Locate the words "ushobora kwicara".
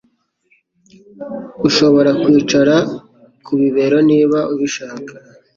1.67-2.75